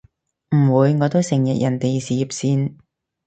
[0.55, 2.77] 唔會，我都成日人哋事業線